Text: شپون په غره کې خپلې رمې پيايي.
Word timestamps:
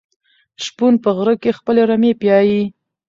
شپون 0.63 0.93
په 1.03 1.09
غره 1.17 1.35
کې 1.41 1.57
خپلې 1.59 1.81
رمې 1.89 2.11
پيايي. 2.21 2.63